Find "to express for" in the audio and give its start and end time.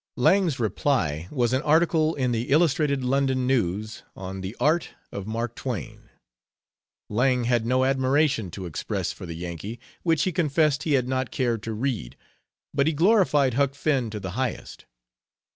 8.49-9.27